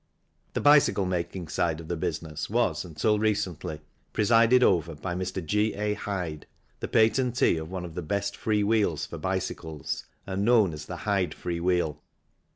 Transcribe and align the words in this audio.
The 0.53 0.61
bicycle 0.61 1.05
making 1.05 1.47
side 1.49 1.79
of 1.79 1.87
the 1.87 1.95
business 1.95 2.49
was, 2.49 2.83
until 2.83 3.19
recently, 3.19 3.81
presided 4.13 4.63
over 4.63 4.95
by 4.95 5.13
Mr. 5.13 5.45
G. 5.45 5.75
A. 5.75 5.93
Hyde, 5.93 6.47
the 6.79 6.87
patentee 6.87 7.57
of 7.57 7.69
one 7.69 7.85
of 7.85 7.93
the 7.93 8.01
best 8.01 8.35
free 8.35 8.63
wheels 8.63 9.05
for 9.05 9.19
bicycles 9.19 10.05
and 10.25 10.43
known 10.43 10.73
as 10.73 10.87
the 10.87 10.97
Hyde 11.05 11.35
free 11.35 11.59
wheel. 11.59 12.01